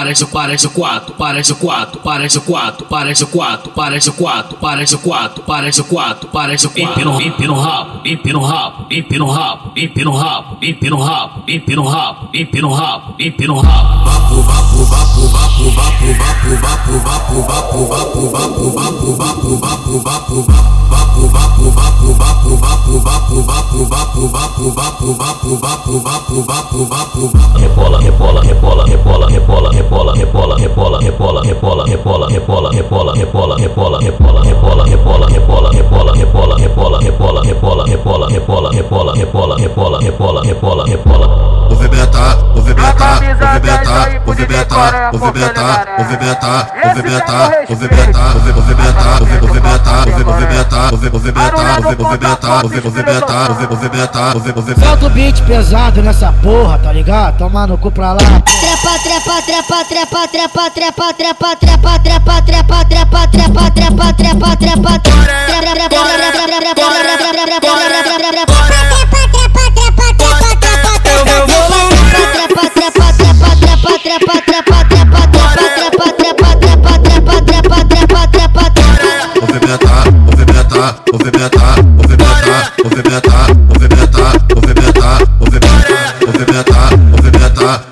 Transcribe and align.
parece 0.00 0.24
parece 0.24 0.68
quatro, 0.68 1.14
parece 1.14 1.54
quatro, 1.54 2.00
parece 2.00 2.40
quatro, 2.40 2.86
parece 2.86 3.26
quatro, 3.26 3.70
parece 3.74 4.10
quatro, 4.10 4.56
parece 4.56 4.96
quatro, 4.96 5.42
parece 5.42 5.82
quatro, 5.82 6.30
parece 6.32 6.68
quatro. 6.68 7.20
Empina 7.20 7.52
o 7.52 7.60
rabo, 7.60 8.00
empina 8.06 8.38
o 8.38 8.42
rabo, 8.42 8.86
empina 8.90 9.24
o 9.24 9.30
rabo, 9.30 9.72
empina 9.76 10.10
o 10.10 10.16
rabo, 10.16 10.56
empina 10.62 10.96
o 10.96 11.02
rabo, 11.02 11.44
empina 11.46 11.80
o 11.82 11.86
rabo, 11.86 12.30
empina 12.32 12.66
o 12.66 12.72
rabo, 12.72 13.14
empina 13.18 13.52
o 13.52 13.60
rabo. 13.60 14.29
Rebola, 27.60 27.98
rebola, 28.00 28.40
rebola, 28.42 28.84
rebola, 28.86 29.26
rebola, 29.28 29.70
rebola, 29.70 30.14
rebola, 30.16 30.56
rebola, 30.58 30.98
rebola, 31.00 31.00
rebola, 31.00 31.84
rebola, 31.90 32.26
rebola, 32.28 32.70
rebola, 32.70 33.12
rebola, 33.12 33.56
rebola, 33.56 33.98
movimentar, 44.30 45.12
movimentar, 45.12 45.86
movimentar, 45.98 46.72
movimentar, 46.84 47.66
movimentar, 47.68 48.34
movimentar, 48.34 49.20
movimentar, 49.20 49.20
movimentar, 49.20 50.00
movimentar, 50.40 50.90
movimentar, 50.90 51.42
movimentar, 52.00 52.64
movimentar, 52.64 53.50
movimentar, 53.68 54.34
movimentar. 54.54 54.88
Solta 54.88 55.06
o 55.06 55.10
beat 55.10 55.42
pesado 55.42 56.02
nessa 56.02 56.32
porra, 56.32 56.78
tá 56.78 56.92
ligado? 56.92 57.38
Toma 57.38 57.66
no 57.66 57.76
cu 57.76 57.90
pra 57.90 58.12
lá. 58.12 58.18
Trepa, 58.18 58.98
trepa, 59.02 59.42
trepa, 59.42 59.84
trepa, 59.84 60.28
trepa, 60.28 60.70
trepa, 60.70 61.12
trepa, 61.12 61.98
trepa, 61.98 61.98
trepa, 61.98 62.84
trepa, 62.84 62.84
trepa, 62.86 63.26
trepa, 63.28 63.70
trepa, 63.70 64.12
trepa, 64.14 64.56
trepa, 64.56 65.29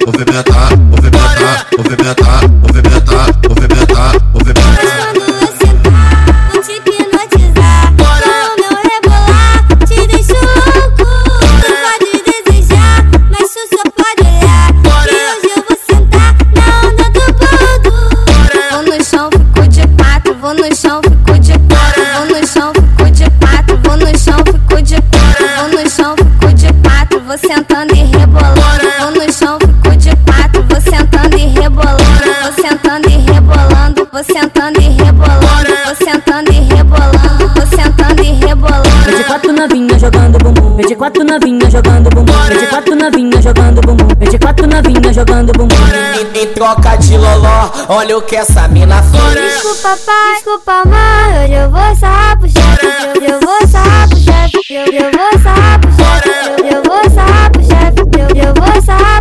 movimentar, 0.07 0.77
movimentar, 0.77 1.67
movimentar, 1.77 2.38
sentando 32.69 33.09
e 33.09 33.17
rebolando. 33.17 34.09
Vou 34.13 34.25
sentando 34.25 34.81
e 34.81 34.89
rebolando. 34.89 35.73
Vou 35.87 35.95
sentando 35.97 36.53
e 36.53 36.61
rebolando. 36.75 37.49
Vou 37.55 37.67
sentando 37.67 38.23
e 38.23 38.33
rebolando. 38.33 38.89
Vem 39.07 39.17
de 39.17 39.25
quatro 39.25 39.53
novinha 39.53 39.99
jogando 39.99 40.39
bumbum. 40.39 40.77
Vem 40.77 40.87
de 40.87 40.97
quatro 40.97 41.25
novinha 41.25 41.71
jogando 41.71 42.11
bumbum. 42.11 42.35
Vem 42.49 42.59
de 42.59 42.67
quatro 42.67 42.97
novinha 42.97 43.43
jogando 43.43 43.81
bumbum. 43.81 44.09
Vem 44.19 44.29
de 44.29 44.39
quatro 44.39 44.67
novinha 44.67 45.13
jogando 45.13 45.53
bumbum. 45.53 45.77
Em, 46.35 46.43
em 46.43 46.47
troca 46.49 46.97
de 46.97 47.17
loló, 47.17 47.71
olha 47.89 48.19
o 48.19 48.23
que 48.23 48.37
essa 48.37 48.69
mina 48.69 49.03
fez. 49.03 49.55
Desculpa, 49.55 49.99
pai, 50.05 50.35
desculpa, 50.35 50.83
mãe. 50.85 51.45
Hoje 51.45 51.55
eu 51.55 51.71
vou 51.71 51.97
sarrar 51.97 52.39
pro 52.39 52.49
chefe. 52.49 52.87
Hoje 52.87 53.31
eu 53.31 53.41
vou 53.41 53.69
sarrar 53.69 54.09
pro 54.09 54.19
chefe. 54.19 54.59
Hoje 54.59 54.97
eu 54.97 55.11
vou 55.11 55.43
sarrar 55.43 55.81
pro 55.81 55.91
chefe. 55.91 56.29
Hoje 56.61 56.75
eu 56.75 56.83
vou 56.83 57.11
sarrar 57.11 57.51
pro 57.51 57.63
chefe. 57.63 58.01
Hoje 58.19 58.47
eu 58.47 58.55
vou 58.55 58.83
sarrar 58.83 59.18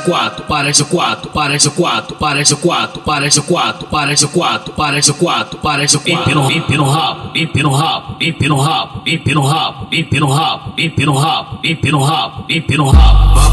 quatro, 0.00 0.44
parece 0.46 0.82
o 0.82 0.86
quatro, 0.86 1.30
parece 1.30 1.68
o 1.68 1.72
quatro, 1.72 2.16
parece 2.16 2.54
o 2.54 2.56
quatro, 2.56 3.00
parece 3.02 3.40
o 3.40 3.42
quatro, 3.42 3.86
parece 3.88 4.24
o 4.24 4.28
quatro, 4.28 4.72
parece 4.72 5.10
o 5.10 5.14
quatro, 5.14 5.58
parece 5.58 5.98
quatro. 6.00 6.50
Empina 6.50 6.82
o 6.82 6.90
rabo, 6.90 7.30
empina 7.34 7.68
o 7.68 7.72
rabo, 7.72 8.16
empina 8.20 8.54
o 8.54 8.60
rabo, 8.60 9.02
empina 9.06 9.40
o 9.40 9.46
rabo, 9.46 9.88
empina 9.92 10.24
o 10.26 10.32
rabo, 10.32 10.74
empina 10.78 11.10
o 11.10 11.16
rabo, 11.16 11.60
empina 11.62 11.96
o 11.96 12.02
rabo, 12.02 12.44
empina 12.48 12.82
o 12.82 12.90
rabo. 12.90 13.49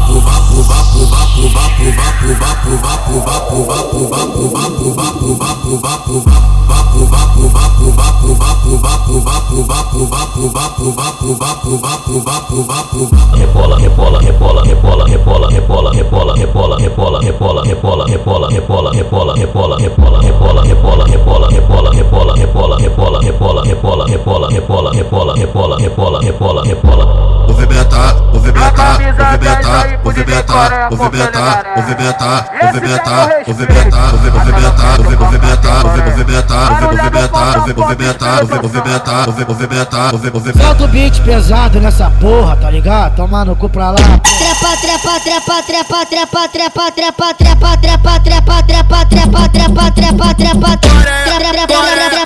Rebola, 13.38 13.76
rebola, 13.78 14.18
rebola, 14.20 14.62
rebola, 14.64 15.04
rebola, 15.06 15.48
rebola, 15.48 15.90
rebola, 15.92 16.34
rebola, 16.36 16.76
rebola, 16.78 16.78
rebola, 16.78 17.18
rebola, 17.22 18.04
rebola, 18.04 18.06
rebola, 18.06 18.48
rebola, 18.48 18.90
rebola, 18.98 19.32
rebola, 19.38 19.76
rebola, 19.78 20.17
movimentar, 30.90 31.64
movimentar, 31.76 32.50
movimentar, 32.62 33.28
movimentar, 33.46 34.12
movimentar, 34.12 34.98
movimentar, 34.98 34.98
movimentar, 34.98 35.84
movimentar, 35.88 36.84
movimentar, 36.88 37.64
movimentar, 37.74 38.46
movimentar, 38.62 39.26
movimentar, 39.26 40.12
movimentar. 40.12 40.66
Solta 40.66 40.84
o 40.84 40.88
beat 40.88 41.20
pesado 41.22 41.80
nessa 41.80 42.10
porra, 42.20 42.56
tá 42.56 42.70
ligado? 42.70 43.16
Toma 43.16 43.44
no 43.44 43.56
cu 43.56 43.68
pra 43.68 43.90
lá. 43.90 43.96
Trepa, 43.96 44.76
trepa, 44.80 45.20
trepa, 45.20 45.62
trepa, 45.62 46.06
trepa, 46.06 46.48
trepa, 46.48 46.90
trepa, 46.92 47.32
trepa, 47.32 47.76
trepa, 47.78 48.62
trepa, 48.62 48.62
trepa, 48.62 49.48
trepa, 49.48 49.48
trepa, 49.48 50.34
trepa, 50.34 50.34
trepa, 50.34 50.78
Movimentar, 51.68 52.17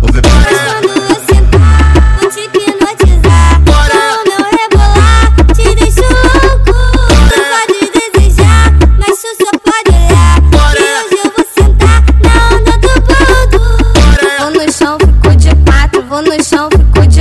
Quando 0.00 0.98
eu 0.98 1.18
sentar, 1.26 1.70
vou 2.20 2.30
te 2.30 2.40
hipnotizar. 2.40 3.52
Com 3.64 3.72
o 3.72 4.24
meu 4.24 4.42
rebolar, 4.56 5.24
te 5.54 5.66
deixo 5.74 6.06
louco. 6.06 6.76
Tu 7.28 7.36
pode 7.50 7.78
desejar, 7.92 8.66
mas 8.98 9.14
tu 9.20 9.30
só 9.36 9.50
pode 9.64 9.90
olhar. 9.96 10.36
Que 10.50 10.56
hoje 10.56 11.16
eu 11.24 11.28
vou 11.34 11.44
sentar 11.54 11.98
na 12.22 12.34
onda 12.56 12.74
do 12.78 12.92
boldo. 13.02 13.60
Vou 14.38 14.50
no 14.52 14.66
chão, 14.72 14.94
fico 15.00 15.30
de 15.36 15.52
quatro. 15.64 15.98
Vou 16.08 16.22
no 16.22 16.36
chão, 16.42 16.68
fico 16.70 17.02
de 17.08 17.15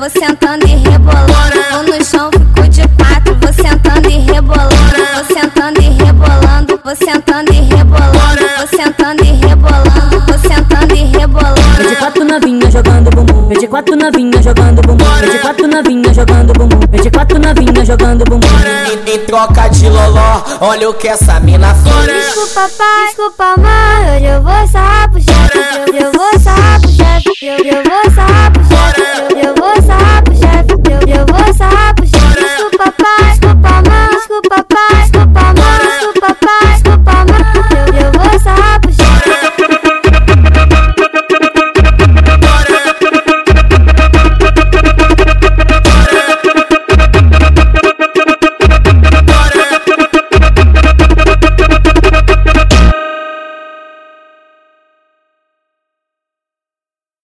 Vou 0.00 0.08
sentando 0.08 0.66
e 0.66 0.76
rebolando. 0.76 1.28
Vou 1.72 1.82
no 1.82 2.02
chão, 2.02 2.30
fico 2.32 2.66
de 2.70 2.80
quatro. 2.96 3.36
Vou 3.38 3.52
sentando 3.52 4.08
e 4.08 4.18
rebolando. 4.20 4.70
Vou 5.14 5.24
sentando 5.26 5.82
e 5.82 5.90
rebolando. 5.90 6.80
Vou 6.82 6.96
sentando 6.96 7.52
e 7.52 7.60
rebolando. 7.60 8.50
Vou 8.56 8.66
sentando 8.66 9.22
e 9.22 9.46
rebolando. 9.46 10.20
Vou 10.26 10.38
sentando 10.38 10.94
e 10.94 11.04
rebolando. 11.04 11.60
Vem 11.76 11.88
de 11.90 11.96
quatro 11.96 12.24
novinha 12.24 12.70
jogando 12.70 13.10
bumbum. 13.10 13.48
Vem 13.48 13.58
de 13.58 13.68
quatro 13.68 13.94
novinha 13.94 14.42
jogando 14.42 14.80
bumbum. 14.80 15.04
Vem 15.20 15.30
de 15.30 15.38
quatro 15.38 15.68
novinha 15.68 16.14
jogando 16.14 16.52
bumbum. 16.54 16.80
Vem 16.90 17.10
quatro 17.10 17.38
novinha 17.38 17.84
jogando 17.84 18.24
bumbum. 18.24 18.48
Em, 19.06 19.14
em 19.14 19.18
troca 19.26 19.68
de 19.68 19.86
loló, 19.86 20.42
olha 20.62 20.88
o 20.88 20.94
que 20.94 21.08
essa 21.08 21.38
mina 21.40 21.74
faz. 21.74 22.06
Desculpa 22.06 22.70
pai, 22.78 23.06
desculpa 23.06 23.54
mãe, 23.58 24.16
hoje 24.16 24.24
eu 24.24 24.42
vou 24.42 24.66
sarrar 24.66 25.10
pro 25.10 25.20